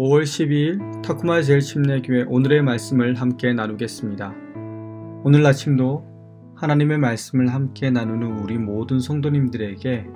5월 0.00 0.22
12일 0.22 1.02
타쿠마 1.02 1.42
제일 1.42 1.60
침례교회 1.60 2.24
오늘의 2.26 2.62
말씀을 2.62 3.16
함께 3.16 3.52
나누겠습니다. 3.52 4.34
오늘 5.24 5.44
아침도 5.44 6.54
하나님의 6.56 6.96
말씀을 6.96 7.52
함께 7.52 7.90
나누는 7.90 8.38
우리 8.38 8.56
모든 8.56 8.98
성도님들에게 8.98 10.06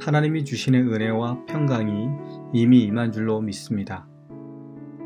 하나님이 0.00 0.46
주시는 0.46 0.90
은혜와 0.90 1.44
평강이 1.44 2.08
이미 2.54 2.84
임한 2.84 3.12
줄로 3.12 3.42
믿습니다. 3.42 4.08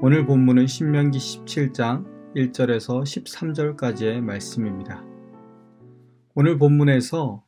오늘 0.02 0.24
본문은 0.24 0.68
신명기 0.68 1.18
17장 1.18 2.06
1절에서 2.36 3.02
13절까지의 3.02 4.20
말씀입니다. 4.20 5.02
오늘 6.36 6.58
본문에서 6.58 7.42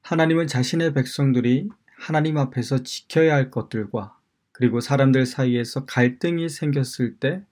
하나님은 0.00 0.48
자신의 0.48 0.92
백성들이 0.92 1.68
하나님 1.96 2.36
앞에서 2.36 2.78
지켜야 2.78 3.34
할 3.36 3.48
것들과 3.52 4.16
그리고 4.52 4.80
사람들 4.80 5.26
사이에서 5.26 5.84
갈등이 5.86 6.48
생겼을 6.48 7.16
때 7.16 7.42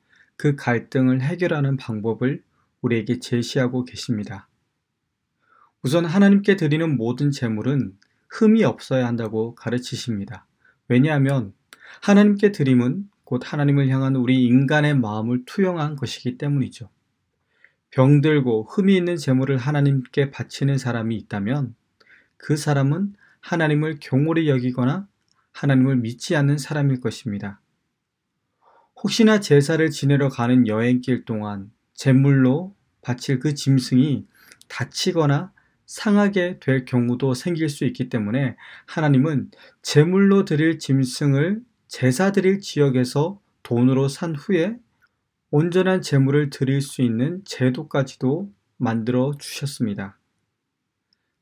그 0.41 0.57
갈등을 0.57 1.21
해결하는 1.21 1.77
방법을 1.77 2.43
우리에게 2.81 3.19
제시하고 3.19 3.85
계십니다. 3.85 4.49
우선 5.83 6.07
하나님께 6.07 6.57
드리는 6.57 6.97
모든 6.97 7.31
재물은 7.31 7.99
흠이 8.31 8.65
없어야 8.65 9.07
한다고 9.07 9.55
가르치십니다. 9.55 10.47
왜냐하면 10.89 11.53
하나님께 12.01 12.53
드림은 12.53 13.11
곧 13.25 13.43
하나님을 13.45 13.91
향한 13.91 14.17
우리 14.17 14.47
인간의 14.47 14.97
마음을 14.97 15.45
투영한 15.45 15.97
것이기 15.97 16.39
때문이죠. 16.39 16.89
병들고 17.91 18.69
흠이 18.71 18.97
있는 18.97 19.19
재물을 19.19 19.59
하나님께 19.59 20.31
바치는 20.31 20.79
사람이 20.79 21.17
있다면 21.17 21.75
그 22.39 22.57
사람은 22.57 23.13
하나님을 23.41 23.99
경홀히 24.01 24.49
여기거나 24.49 25.07
하나님을 25.53 25.97
믿지 25.97 26.37
않는 26.37 26.59
사람일 26.59 27.01
것입니다. 27.01 27.61
혹시나 29.03 29.41
제사를 29.41 29.89
지내러 29.91 30.29
가는 30.29 30.67
여행길 30.67 31.25
동안 31.25 31.71
제물로 31.95 32.75
바칠 33.03 33.39
그 33.39 33.55
짐승이 33.55 34.27
다치거나 34.69 35.53
상하게 35.87 36.61
될 36.61 36.85
경우도 36.85 37.35
생길 37.35 37.69
수 37.69 37.85
있기 37.85 38.09
때문에 38.09 38.57
하나님은 38.87 39.51
제물로 39.83 40.45
드릴 40.45 40.79
짐승을 40.79 41.63
제사 41.89 42.31
드릴 42.31 42.61
지역에서 42.61 43.41
돈으로 43.65 44.09
산 44.09 44.37
후에 44.37 44.79
온전한 45.51 46.01
제물을 46.01 46.51
드릴 46.51 46.81
수 46.81 47.03
있는 47.03 47.43
제도까지도 47.45 48.53
만들어 48.77 49.33
주셨습니다. 49.39 50.20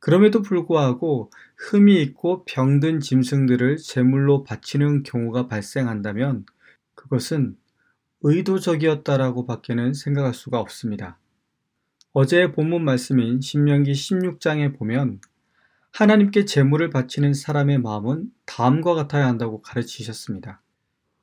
그럼에도 0.00 0.42
불구하고 0.42 1.30
흠이 1.56 2.00
있고 2.02 2.44
병든 2.44 3.00
짐승들을 3.00 3.78
제물로 3.78 4.44
바치는 4.44 5.02
경우가 5.02 5.48
발생한다면 5.48 6.46
그것은 6.94 7.56
의도적이었다라고 8.22 9.46
밖에는 9.46 9.94
생각할 9.94 10.34
수가 10.34 10.60
없습니다. 10.60 11.18
어제의 12.12 12.52
본문 12.52 12.84
말씀인 12.84 13.40
신명기 13.40 13.92
16장에 13.92 14.76
보면 14.76 15.20
하나님께 15.92 16.44
제물을 16.44 16.90
바치는 16.90 17.34
사람의 17.34 17.78
마음은 17.78 18.30
다음과 18.46 18.94
같아야 18.94 19.26
한다고 19.26 19.62
가르치셨습니다. 19.62 20.62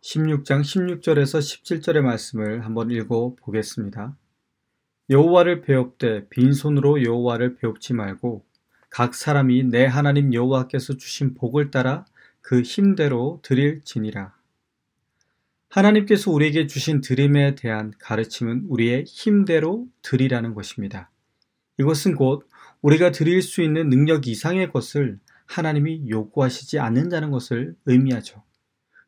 16장 0.01 0.61
16절에서 0.61 1.39
17절의 1.39 2.01
말씀을 2.01 2.65
한번 2.65 2.91
읽어 2.91 3.35
보겠습니다. 3.39 4.15
여호와를 5.09 5.61
배웁되 5.61 6.27
빈손으로 6.29 7.03
여호와를 7.03 7.55
배웁지 7.55 7.93
말고 7.93 8.45
각 8.95 9.13
사람이 9.13 9.63
내 9.63 9.85
하나님 9.85 10.33
여호와께서 10.33 10.95
주신 10.95 11.33
복을 11.33 11.69
따라 11.69 12.05
그 12.39 12.61
힘대로 12.61 13.41
드릴지니라. 13.43 14.33
하나님께서 15.67 16.31
우리에게 16.31 16.65
주신 16.67 17.02
드림에 17.02 17.55
대한 17.55 17.92
가르침은 17.99 18.67
우리의 18.70 19.03
힘대로 19.05 19.86
드리라는 20.02 20.53
것입니다. 20.53 21.11
이것은 21.77 22.15
곧 22.15 22.47
우리가 22.81 23.11
드릴 23.11 23.42
수 23.42 23.61
있는 23.61 23.89
능력 23.89 24.27
이상의 24.27 24.71
것을 24.71 25.20
하나님이 25.45 26.09
요구하시지 26.09 26.80
않는다는 26.80 27.31
것을 27.31 27.75
의미하죠. 27.86 28.43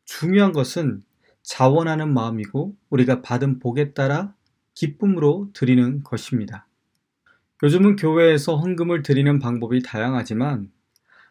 중요한 0.04 0.52
것은 0.52 1.02
자원하는 1.42 2.12
마음이고 2.12 2.76
우리가 2.90 3.22
받은 3.22 3.58
복에 3.58 3.94
따라 3.94 4.34
기쁨으로 4.74 5.48
드리는 5.54 6.02
것입니다. 6.02 6.67
요즘은 7.62 7.96
교회에서 7.96 8.56
헌금을 8.56 9.02
드리는 9.02 9.38
방법이 9.38 9.82
다양하지만 9.82 10.70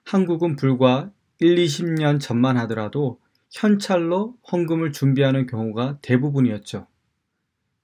한국은 0.04 0.56
불과 0.58 1.10
1, 1.40 1.56
20년 1.56 2.20
전만 2.20 2.58
하더라도 2.58 3.20
현찰로 3.52 4.38
헌금을 4.52 4.92
준비하는 4.92 5.46
경우가 5.46 6.00
대부분이었죠. 6.02 6.88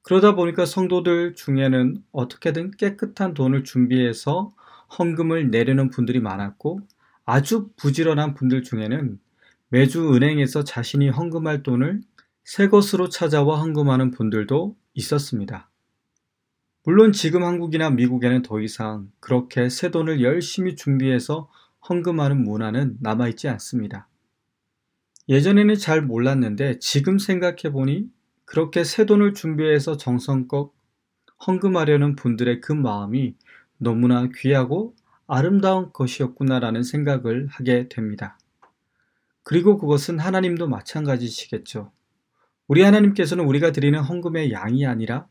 그러다 0.01 0.35
보니까 0.35 0.65
성도들 0.65 1.35
중에는 1.35 2.03
어떻게든 2.11 2.71
깨끗한 2.71 3.33
돈을 3.33 3.63
준비해서 3.63 4.51
헌금을 4.99 5.49
내려는 5.49 5.89
분들이 5.89 6.19
많았고 6.19 6.81
아주 7.25 7.69
부지런한 7.77 8.33
분들 8.33 8.63
중에는 8.63 9.19
매주 9.69 10.13
은행에서 10.13 10.65
자신이 10.65 11.09
헌금할 11.09 11.63
돈을 11.63 12.01
새 12.43 12.67
것으로 12.67 13.07
찾아와 13.07 13.61
헌금하는 13.61 14.11
분들도 14.11 14.75
있었습니다. 14.93 15.69
물론 16.85 17.13
지금 17.13 17.43
한국이나 17.43 17.89
미국에는 17.91 18.41
더 18.41 18.59
이상 18.59 19.09
그렇게 19.21 19.69
새 19.69 19.89
돈을 19.89 20.21
열심히 20.21 20.75
준비해서 20.75 21.49
헌금하는 21.87 22.43
문화는 22.43 22.97
남아있지 22.99 23.47
않습니다. 23.47 24.09
예전에는 25.29 25.75
잘 25.75 26.01
몰랐는데 26.01 26.79
지금 26.79 27.17
생각해보니 27.17 28.09
그렇게 28.43 28.83
새 28.83 29.05
돈을 29.05 29.33
준비해서 29.33 29.95
정성껏 29.95 30.73
헌금하려는 31.47 32.17
분들의 32.17 32.59
그 32.59 32.73
마음이 32.73 33.35
너무나 33.77 34.27
귀하고 34.35 34.93
아름다운 35.25 35.93
것이었구나라는 35.93 36.83
생각을 36.83 37.47
하게 37.47 37.87
됩니다. 37.87 38.37
그리고 39.43 39.77
그것은 39.77 40.19
하나님도 40.19 40.67
마찬가지시겠죠. 40.67 41.93
우리 42.67 42.81
하나님께서는 42.81 43.45
우리가 43.45 43.71
드리는 43.71 43.97
헌금의 43.99 44.51
양이 44.51 44.85
아니라 44.85 45.27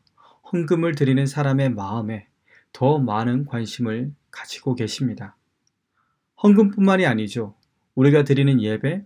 헌금을 0.53 0.93
드리는 0.93 1.25
사람의 1.25 1.71
마음에 1.71 2.27
더 2.71 2.99
많은 2.99 3.45
관심을 3.45 4.13
가지고 4.29 4.75
계십니다. 4.75 5.35
헌금뿐만이 6.43 7.07
아니죠. 7.07 7.55
우리가 7.95 8.23
드리는 8.23 8.61
예배, 8.61 9.03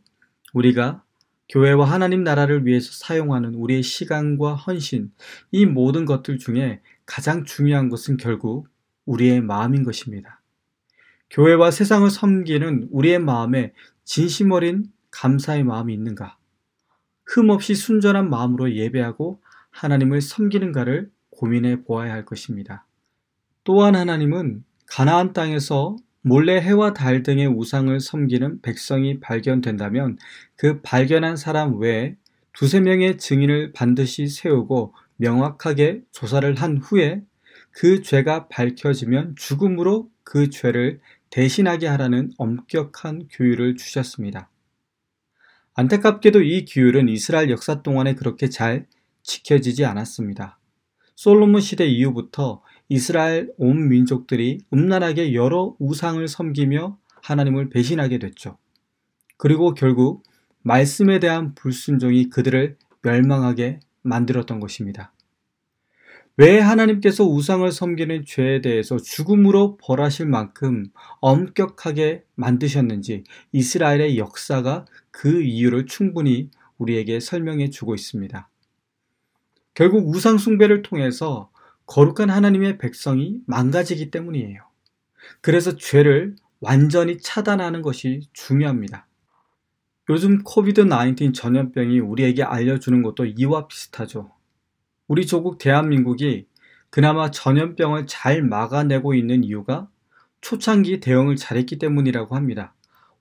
우리가 0.53 1.03
교회와 1.49 1.89
하나님 1.89 2.23
나라를 2.23 2.65
위해서 2.65 2.91
사용하는 2.91 3.55
우리의 3.55 3.81
시간과 3.81 4.55
헌신, 4.55 5.13
이 5.51 5.65
모든 5.65 6.03
것들 6.03 6.37
중에 6.37 6.81
가장 7.05 7.45
중요한 7.45 7.87
것은 7.87 8.17
결국 8.17 8.67
우리의 9.05 9.39
마음인 9.39 9.83
것입니다. 9.83 10.41
교회와 11.29 11.71
세상을 11.71 12.09
섬기는 12.09 12.89
우리의 12.91 13.19
마음에 13.19 13.73
진심 14.03 14.51
어린 14.51 14.91
감사의 15.11 15.63
마음이 15.63 15.93
있는가? 15.93 16.37
흠없이 17.25 17.73
순전한 17.73 18.29
마음으로 18.29 18.73
예배하고 18.73 19.41
하나님을 19.71 20.21
섬기는가를 20.21 21.09
고민해 21.37 21.83
보아야 21.83 22.11
할 22.13 22.25
것입니다. 22.25 22.85
또한 23.63 23.95
하나님은 23.95 24.63
가나안 24.87 25.33
땅에서 25.33 25.95
몰래 26.21 26.59
해와 26.59 26.93
달 26.93 27.23
등의 27.23 27.47
우상을 27.47 27.97
섬기는 27.99 28.61
백성이 28.61 29.19
발견된다면 29.19 30.17
그 30.55 30.81
발견한 30.81 31.37
사람 31.37 31.79
외에 31.79 32.15
두세 32.53 32.79
명의 32.79 33.17
증인을 33.17 33.71
반드시 33.71 34.27
세우고 34.27 34.93
명확하게 35.17 36.01
조사를 36.11 36.55
한 36.55 36.77
후에 36.77 37.23
그 37.71 38.01
죄가 38.01 38.47
밝혀지면 38.47 39.35
죽음으로 39.37 40.09
그 40.23 40.49
죄를 40.49 40.99
대신하게 41.29 41.87
하라는 41.87 42.31
엄격한 42.37 43.27
규율을 43.29 43.75
주셨습니다. 43.75 44.49
안타깝게도 45.75 46.41
이 46.41 46.65
규율은 46.65 47.07
이스라엘 47.09 47.51
역사 47.51 47.83
동안에 47.83 48.15
그렇게 48.15 48.49
잘 48.49 48.87
지켜지지 49.21 49.85
않았습니다. 49.85 50.57
솔로몬 51.17 51.61
시대 51.61 51.87
이후부터 51.87 52.61
이스라엘 52.89 53.51
온 53.57 53.89
민족들이 53.89 54.59
음란하게 54.71 55.33
여러 55.33 55.75
우상을 55.79 56.25
섬기며 56.27 56.99
하나님을 57.23 57.69
배신하게 57.69 58.19
됐죠. 58.19 58.59
그리고 59.35 59.73
결국 59.73 60.21
말씀에 60.61 61.17
대한 61.17 61.55
불순종이 61.55 62.29
그들을 62.29 62.77
멸망하게 63.01 63.79
만들었던 64.03 64.59
것입니다. 64.59 65.11
왜 66.37 66.59
하나님께서 66.59 67.23
우상을 67.23 67.69
섬기는 67.71 68.23
죄에 68.23 68.61
대해서 68.61 68.97
죽음으로 68.97 69.77
벌하실 69.77 70.27
만큼 70.27 70.85
엄격하게 71.19 72.25
만드셨는지 72.35 73.23
이스라엘의 73.53 74.19
역사가 74.19 74.85
그 75.09 75.41
이유를 75.41 75.87
충분히 75.87 76.51
우리에게 76.77 77.19
설명해 77.19 77.71
주고 77.71 77.95
있습니다. 77.95 78.51
결국 79.77 80.09
우상숭배를 80.09 80.81
통해서 80.81 81.51
거룩한 81.85 82.31
하나님의 82.31 82.79
백성이 82.79 83.41
망가지기 83.45 84.09
때문이에요. 84.09 84.59
그래서 85.39 85.75
죄를 85.75 86.35
완전히 86.59 87.19
차단하는 87.19 87.83
것이 87.83 88.21
중요합니다. 88.33 89.05
요즘 90.09 90.43
코비드-19 90.43 91.35
전염병이 91.35 91.99
우리에게 91.99 92.41
알려주는 92.41 93.03
것도 93.03 93.25
이와 93.25 93.67
비슷하죠. 93.67 94.31
우리 95.07 95.27
조국 95.27 95.59
대한민국이 95.59 96.47
그나마 96.89 97.29
전염병을 97.29 98.07
잘 98.07 98.41
막아내고 98.41 99.13
있는 99.13 99.43
이유가 99.43 99.87
초창기 100.41 101.01
대응을 101.01 101.35
잘했기 101.35 101.77
때문이라고 101.77 102.35
합니다. 102.35 102.73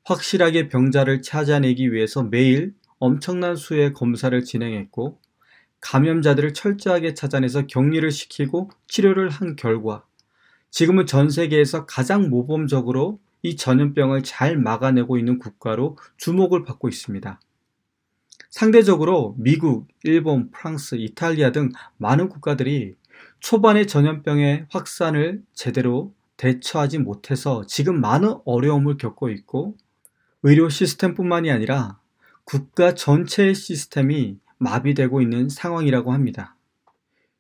확실하게 0.05 0.69
병자를 0.71 1.21
찾아내기 1.21 1.93
위해서 1.93 2.23
매일 2.23 2.73
엄청난 2.99 3.57
수의 3.57 3.93
검사를 3.93 4.43
진행했고 4.43 5.21
감염자들을 5.87 6.53
철저하게 6.53 7.15
찾아내서 7.15 7.69
격리를 7.69 8.11
시키고 8.11 8.71
치료를 8.89 9.29
한 9.29 9.55
결과 9.55 10.05
지금은 10.73 11.07
전 11.07 11.31
세계에서 11.31 11.87
가장 11.87 12.29
모범적으로 12.29 13.21
이 13.43 13.55
전염병을 13.55 14.25
잘 14.25 14.59
막아내고 14.59 15.17
있는 15.17 15.39
국가로 15.39 15.97
주목을 16.17 16.65
받고 16.65 16.89
있습니다. 16.89 17.41
상대적으로 18.51 19.37
미국, 19.39 19.87
일본, 20.03 20.51
프랑스, 20.51 20.97
이탈리아 20.97 21.53
등 21.53 21.71
많은 21.99 22.31
국가들이 22.31 22.97
초반에 23.39 23.87
전염병의 23.87 24.67
확산을 24.71 25.45
제대로 25.55 26.13
대처하지 26.37 26.99
못해서 26.99 27.65
지금 27.69 28.01
많은 28.01 28.35
어려움을 28.45 28.97
겪고 28.97 29.31
있고 29.31 29.77
의료 30.43 30.69
시스템뿐만이 30.69 31.53
아니라 31.53 32.01
국가 32.45 32.93
전체의 32.95 33.55
시스템이 33.55 34.39
마비되고 34.59 35.21
있는 35.21 35.49
상황이라고 35.49 36.13
합니다. 36.13 36.57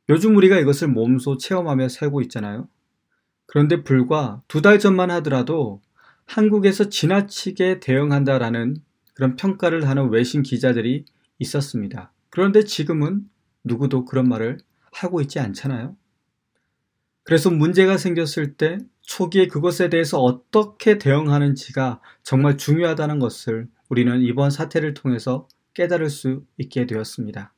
요즘 0.08 0.36
우리가 0.36 0.58
이것을 0.58 0.88
몸소 0.88 1.38
체험하며 1.38 1.88
살고 1.88 2.20
있잖아요. 2.22 2.68
그런데 3.46 3.82
불과 3.82 4.42
두 4.48 4.60
달 4.62 4.78
전만 4.78 5.10
하더라도 5.10 5.80
한국에서 6.26 6.88
지나치게 6.88 7.80
대응한다라는 7.80 8.76
그런 9.14 9.36
평가를 9.36 9.88
하는 9.88 10.10
외신 10.10 10.42
기자들이 10.42 11.04
있었습니다. 11.38 12.12
그런데 12.30 12.64
지금은 12.64 13.28
누구도 13.64 14.04
그런 14.04 14.28
말을 14.28 14.58
하고 14.92 15.20
있지 15.20 15.38
않잖아요. 15.38 15.96
그래서 17.22 17.50
문제가 17.50 17.96
생겼을 17.96 18.54
때 18.54 18.78
초기에 19.02 19.46
그것에 19.46 19.88
대해서 19.88 20.20
어떻게 20.20 20.98
대응하는지가 20.98 22.00
정말 22.22 22.56
중요하다는 22.56 23.18
것을 23.18 23.68
우리는 23.88 24.20
이번 24.22 24.50
사태를 24.50 24.94
통해서 24.94 25.48
깨달을 25.76 26.08
수 26.08 26.42
있게 26.56 26.86
되었습니다. 26.86 27.52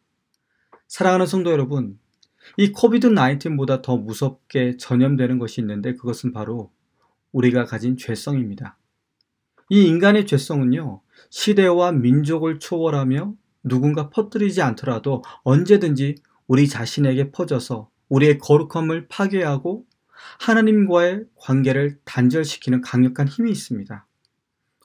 사랑하는 0.88 1.26
성도 1.26 1.52
여러분, 1.52 2.00
이 2.56 2.72
코비드 2.72 3.10
19보다 3.10 3.80
더 3.80 3.96
무섭게 3.96 4.76
전염되는 4.76 5.38
것이 5.38 5.60
있는데 5.60 5.94
그것은 5.94 6.32
바로 6.32 6.72
우리가 7.30 7.64
가진 7.64 7.96
죄성입니다. 7.96 8.76
이 9.70 9.84
인간의 9.84 10.26
죄성은요, 10.26 11.00
시대와 11.30 11.92
민족을 11.92 12.58
초월하며 12.58 13.34
누군가 13.62 14.10
퍼뜨리지 14.10 14.62
않더라도 14.62 15.22
언제든지 15.44 16.16
우리 16.48 16.66
자신에게 16.66 17.30
퍼져서 17.30 17.88
우리의 18.08 18.38
거룩함을 18.38 19.06
파괴하고 19.06 19.86
하나님과의 20.40 21.26
관계를 21.36 22.00
단절시키는 22.04 22.80
강력한 22.80 23.28
힘이 23.28 23.52
있습니다. 23.52 24.07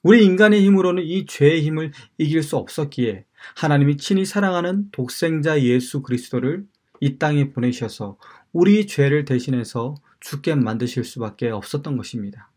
우리 0.03 0.25
인간의 0.25 0.61
힘으로는 0.65 1.01
이 1.03 1.25
죄의 1.25 1.61
힘을 1.61 1.93
이길 2.17 2.43
수 2.43 2.57
없었기에 2.57 3.23
하나님이 3.55 3.95
친히 3.95 4.25
사랑하는 4.25 4.89
독생자 4.91 5.61
예수 5.61 6.01
그리스도를 6.01 6.65
이 6.99 7.17
땅에 7.17 7.51
보내셔서 7.51 8.17
우리 8.51 8.85
죄를 8.85 9.23
대신해서 9.23 9.95
죽게 10.19 10.55
만드실 10.55 11.05
수밖에 11.05 11.49
없었던 11.49 11.95
것입니다. 11.95 12.51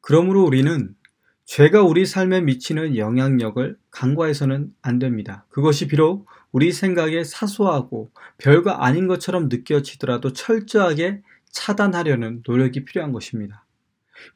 그러므로 0.00 0.42
우리는 0.42 0.94
죄가 1.44 1.82
우리 1.82 2.06
삶에 2.06 2.40
미치는 2.40 2.96
영향력을 2.96 3.76
간과해서는 3.90 4.72
안 4.80 4.98
됩니다. 4.98 5.44
그것이 5.50 5.86
비록 5.86 6.26
우리 6.50 6.72
생각에 6.72 7.24
사소하고 7.24 8.10
별거 8.38 8.70
아닌 8.70 9.06
것처럼 9.06 9.50
느껴지더라도 9.50 10.32
철저하게 10.32 11.20
차단하려는 11.50 12.42
노력이 12.46 12.86
필요한 12.86 13.12
것입니다. 13.12 13.63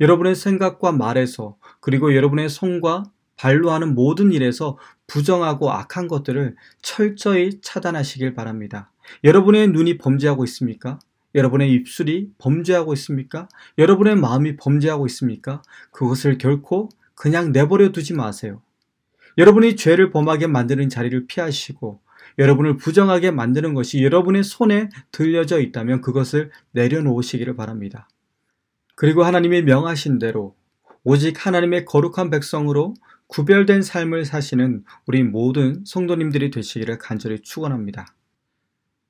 여러분의 0.00 0.34
생각과 0.34 0.92
말에서 0.92 1.56
그리고 1.80 2.14
여러분의 2.14 2.48
손과 2.48 3.04
발로 3.36 3.70
하는 3.70 3.94
모든 3.94 4.32
일에서 4.32 4.78
부정하고 5.06 5.70
악한 5.70 6.08
것들을 6.08 6.56
철저히 6.82 7.60
차단하시길 7.62 8.34
바랍니다. 8.34 8.90
여러분의 9.24 9.68
눈이 9.68 9.98
범죄하고 9.98 10.44
있습니까? 10.44 10.98
여러분의 11.34 11.72
입술이 11.72 12.32
범죄하고 12.38 12.92
있습니까? 12.94 13.48
여러분의 13.78 14.16
마음이 14.16 14.56
범죄하고 14.56 15.06
있습니까? 15.06 15.62
그것을 15.92 16.38
결코 16.38 16.88
그냥 17.14 17.52
내버려 17.52 17.92
두지 17.92 18.14
마세요. 18.14 18.60
여러분이 19.38 19.76
죄를 19.76 20.10
범하게 20.10 20.48
만드는 20.48 20.88
자리를 20.88 21.26
피하시고 21.26 22.00
여러분을 22.38 22.76
부정하게 22.76 23.30
만드는 23.30 23.74
것이 23.74 24.02
여러분의 24.02 24.44
손에 24.44 24.88
들려져 25.12 25.60
있다면 25.60 26.00
그것을 26.00 26.50
내려놓으시기를 26.72 27.56
바랍니다. 27.56 28.08
그리고 29.00 29.22
하나님이 29.22 29.62
명하신 29.62 30.18
대로 30.18 30.56
오직 31.04 31.46
하나님의 31.46 31.84
거룩한 31.84 32.30
백성으로 32.30 32.94
구별된 33.28 33.80
삶을 33.80 34.24
사시는 34.24 34.82
우리 35.06 35.22
모든 35.22 35.84
성도님들이 35.86 36.50
되시기를 36.50 36.98
간절히 36.98 37.40
축원합니다. 37.40 38.12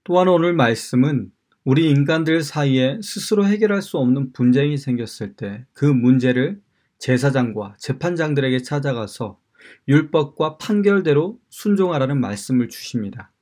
또한 0.04 0.28
오늘 0.28 0.52
말씀은 0.52 1.32
우리 1.64 1.88
인간들 1.88 2.42
사이에 2.42 2.98
스스로 3.02 3.46
해결할 3.46 3.80
수 3.80 3.96
없는 3.96 4.34
분쟁이 4.34 4.76
생겼을 4.76 5.32
때 5.36 5.64
그 5.72 5.86
문제를 5.86 6.60
제사장과 6.98 7.76
재판장들에게 7.78 8.60
찾아가서 8.60 9.40
율법과 9.88 10.58
판결대로 10.58 11.40
순종하라는 11.48 12.20
말씀을 12.20 12.68
주십니다. 12.68 13.32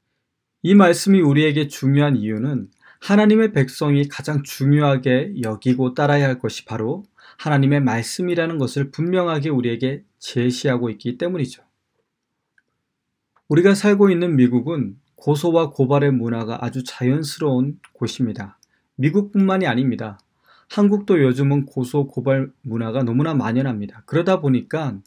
이 0.63 0.77
말씀이 0.77 1.21
우리에게 1.21 1.67
중요한 1.67 2.15
이유는 2.15 2.69
하나님의 3.07 3.53
백성이 3.53 4.09
가장 4.09 4.43
중요하게 4.43 5.35
여기고 5.41 5.95
따라야 5.95 6.27
할 6.27 6.41
것이 6.41 6.65
바로 6.65 7.05
하나님의 7.39 7.81
말씀이라는 7.83 8.59
것을 8.59 8.91
분명하게 8.91 9.49
우리에게 9.49 10.03
제시하고 10.19 10.91
있기 10.91 11.17
때문이죠. 11.17 11.63
우리가 13.49 13.77
살고 13.77 14.11
있는 14.11 14.35
미국은 14.35 14.97
고소와 15.15 15.71
고발의 15.71 16.15
문화가 16.15 16.59
아주 16.65 16.83
자연스러운 16.83 17.79
곳입니다. 17.93 18.59
미국뿐만이 18.97 19.69
아닙니다. 19.69 20.19
한국도 20.69 21.23
요즘은 21.23 21.67
고소 21.67 22.09
고발 22.09 22.51
문화가 22.63 23.05
너무나 23.05 23.35
만연합니다. 23.35 24.03
그러다 24.07 24.41
보니까 24.41 24.99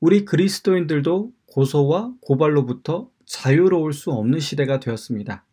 우리 0.00 0.24
그리스도인들도 0.24 1.32
고소와 1.44 2.14
고발로부터 2.22 3.10
자유로울 3.26 3.92
수 3.92 4.10
없는 4.10 4.40
시대가 4.40 4.80
되었습니다. 4.80 5.44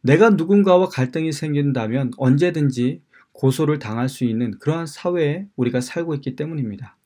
내가 0.00 0.30
누군가와 0.30 0.88
갈등이 0.88 1.32
생긴다면 1.32 2.12
언제든지 2.16 3.02
고소를 3.32 3.78
당할 3.78 4.08
수 4.08 4.24
있는 4.24 4.58
그러한 4.58 4.86
사회에 4.86 5.46
우리가 5.56 5.80
살고 5.80 6.14
있기 6.16 6.36
때문입니다. 6.36 6.96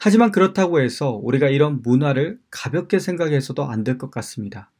하지만 0.00 0.30
그렇다고 0.32 0.80
해서 0.80 1.12
우리가 1.22 1.48
이런 1.48 1.80
문화를 1.82 2.38
가볍게 2.50 2.98
생각해서도 2.98 3.64
안 3.64 3.84
될 3.84 3.98
것 3.98 4.10
같습니다. 4.10 4.70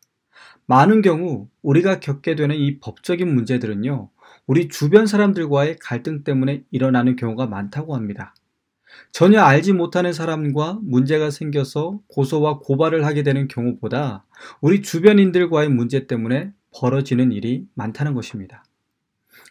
많은 0.66 1.02
경우 1.02 1.48
우리가 1.62 2.00
겪게 2.00 2.34
되는 2.36 2.56
이 2.56 2.78
법적인 2.80 3.32
문제들은요, 3.34 4.10
우리 4.46 4.68
주변 4.68 5.06
사람들과의 5.06 5.76
갈등 5.80 6.24
때문에 6.24 6.64
일어나는 6.70 7.16
경우가 7.16 7.46
많다고 7.46 7.94
합니다. 7.94 8.34
전혀 9.12 9.40
알지 9.40 9.72
못하는 9.72 10.12
사람과 10.12 10.78
문제가 10.82 11.30
생겨서 11.30 12.00
고소와 12.08 12.58
고발을 12.60 13.04
하게 13.04 13.22
되는 13.22 13.48
경우보다 13.48 14.24
우리 14.60 14.82
주변인들과의 14.82 15.68
문제 15.70 16.06
때문에 16.06 16.52
벌어지는 16.74 17.32
일이 17.32 17.66
많다는 17.74 18.14
것입니다. 18.14 18.64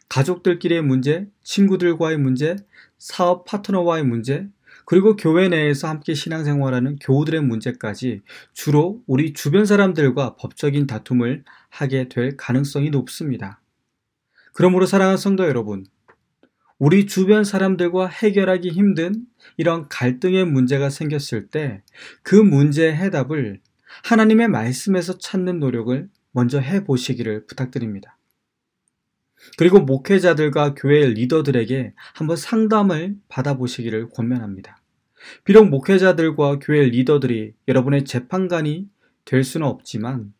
가족들끼리의 0.10 0.82
문제, 0.82 1.28
친구들과의 1.44 2.18
문제, 2.18 2.56
사업 2.98 3.46
파트너와의 3.46 4.04
문제, 4.04 4.48
그리고 4.86 5.16
교회 5.16 5.48
내에서 5.48 5.88
함께 5.88 6.14
신앙생활하는 6.14 6.98
교우들의 6.98 7.42
문제까지 7.42 8.22
주로 8.54 9.02
우리 9.08 9.34
주변 9.34 9.66
사람들과 9.66 10.36
법적인 10.36 10.88
다툼을 10.88 11.44
하게 11.70 12.10
될 12.10 12.36
가능성이 12.36 12.90
높습니다. 12.90 13.62
그러므로 14.54 14.86
사랑하는 14.86 15.18
성도 15.18 15.46
여러분, 15.48 15.86
우리 16.78 17.08
주변 17.08 17.44
사람들과 17.44 18.08
해결하기 18.08 18.70
힘든 18.70 19.26
이런 19.56 19.88
갈등의 19.88 20.46
문제가 20.46 20.90
생겼을 20.90 21.48
때 21.48 21.82
그 22.24 22.36
문제의 22.36 22.96
해답을 22.96 23.62
하나님의 24.04 24.50
말씀에서 24.50 25.18
찾는 25.18 25.60
노력을 25.60 26.10
먼저 26.34 26.60
해 26.60 26.84
보시기를 26.84 27.46
부탁드립니다. 27.46 28.18
그리고 29.58 29.80
목회자들과 29.80 30.74
교회 30.76 31.06
리더들에게 31.08 31.94
한번 32.14 32.36
상담을 32.38 33.16
받아보시기를 33.30 34.10
권면합니다. 34.10 34.82
비록 35.46 35.70
목회자들과 35.70 36.60
교회 36.60 36.84
리더들이 36.86 37.54
여러분의 37.68 38.04
재판관이 38.04 38.90
될 39.26 39.44
수는 39.44 39.66
없지만 39.68 40.34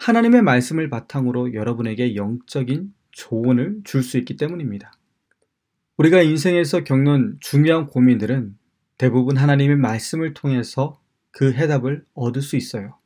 하나님의 0.00 0.42
말씀을 0.42 0.90
바탕으로 0.90 1.54
여러분에게 1.54 2.16
영적인 2.16 2.92
조언을 3.12 3.80
줄 3.84 4.02
수 4.02 4.18
있기 4.18 4.36
때문입니다. 4.36 4.92
우리가 5.96 6.22
인생에서 6.22 6.84
겪는 6.84 7.38
중요한 7.40 7.86
고민들은 7.86 8.56
대부분 8.98 9.36
하나님의 9.36 9.76
말씀을 9.76 10.34
통해서 10.34 11.00
그 11.30 11.52
해답을 11.52 12.04
얻을 12.14 12.42
수 12.42 12.56
있어요. 12.56 12.98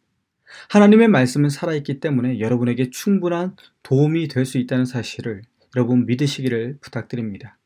하나님의 0.68 1.08
말씀은 1.08 1.50
살아있기 1.50 2.00
때문에 2.00 2.40
여러분에게 2.40 2.90
충분한 2.90 3.56
도움이 3.82 4.28
될 4.28 4.44
수 4.44 4.58
있다는 4.58 4.84
사실을 4.84 5.42
여러분 5.76 6.06
믿으시기를 6.06 6.78
부탁드립니다. 6.80 7.58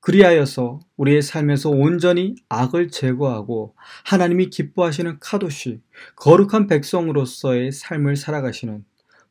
그리하여서 0.00 0.78
우리의 0.96 1.20
삶에서 1.22 1.70
온전히 1.70 2.36
악을 2.48 2.90
제거하고 2.90 3.74
하나님이 4.04 4.50
기뻐하시는 4.50 5.18
카도시, 5.18 5.80
거룩한 6.14 6.68
백성으로서의 6.68 7.72
삶을 7.72 8.16
살아가시는 8.16 8.84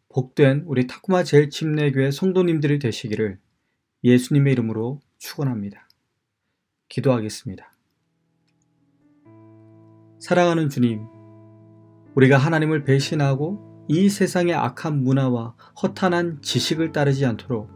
복된 0.09 0.63
우리 0.65 0.87
타쿠마 0.87 1.23
제일 1.23 1.49
침례교회 1.49 2.11
성도님들이 2.11 2.79
되시기를 2.79 3.39
예수님의 4.03 4.53
이름으로 4.53 5.01
축원합니다. 5.17 5.87
기도하겠습니다. 6.89 7.71
사랑하는 10.19 10.69
주님, 10.69 11.14
우리가 12.15 12.37
하나님을 12.37 12.83
배신하고 12.83 13.85
이 13.87 14.09
세상의 14.09 14.53
악한 14.53 15.03
문화와 15.03 15.53
허탄한 15.81 16.39
지식을 16.41 16.91
따르지 16.91 17.25
않도록 17.25 17.69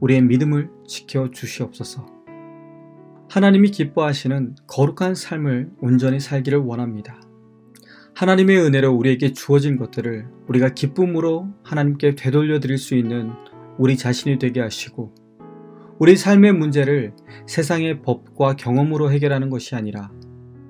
우리의 0.00 0.22
믿음을 0.22 0.70
지켜 0.86 1.30
주시옵소서. 1.30 2.06
하나님이 3.28 3.70
기뻐하시는 3.70 4.56
거룩한 4.66 5.14
삶을 5.14 5.70
온전히 5.80 6.20
살기를 6.20 6.58
원합니다. 6.58 7.20
하나님의 8.14 8.58
은혜로 8.58 8.92
우리에게 8.92 9.32
주어진 9.32 9.76
것들을 9.76 10.26
우리가 10.48 10.70
기쁨으로 10.70 11.48
하나님께 11.62 12.14
되돌려 12.14 12.60
드릴 12.60 12.76
수 12.76 12.94
있는 12.94 13.30
우리 13.78 13.96
자신이 13.96 14.38
되게 14.38 14.60
하시고 14.60 15.14
우리 15.98 16.16
삶의 16.16 16.52
문제를 16.52 17.14
세상의 17.46 18.02
법과 18.02 18.56
경험으로 18.56 19.10
해결하는 19.12 19.50
것이 19.50 19.74
아니라 19.74 20.10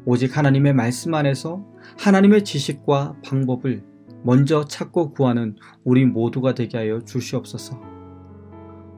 오직 0.05 0.37
하나님의 0.37 0.75
말씀 0.75 1.15
안에서 1.15 1.72
하나님의 1.99 2.45
지식과 2.45 3.17
방법을 3.25 3.83
먼저 4.25 4.65
찾고 4.65 5.13
구하는 5.13 5.57
우리 5.85 6.05
모두가 6.05 6.55
되게 6.55 6.79
하여 6.79 7.01
주시옵소서. 7.01 7.81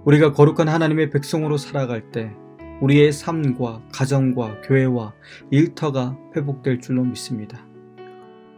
우리가 0.04 0.32
거룩한 0.32 0.68
하나님의 0.68 1.10
백성으로 1.10 1.56
살아갈 1.56 2.10
때 2.10 2.32
우리의 2.80 3.12
삶과 3.12 3.82
가정과 3.92 4.60
교회와 4.62 5.14
일터가 5.50 6.18
회복될 6.36 6.80
줄로 6.80 7.04
믿습니다. 7.04 7.66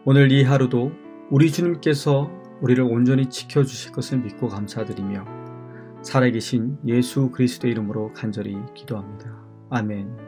오늘 0.05 0.33
이 0.33 0.43
하루도 0.43 0.93
우리 1.31 1.51
주님께서 1.51 2.31
우리를 2.61 2.83
온전히 2.83 3.29
지켜주실 3.29 3.93
것을 3.93 4.19
믿고 4.19 4.49
감사드리며 4.49 5.25
살아계신 6.03 6.79
예수 6.87 7.31
그리스도 7.31 7.69
이름으로 7.69 8.13
간절히 8.13 8.57
기도합니다. 8.75 9.37
아멘. 9.71 10.26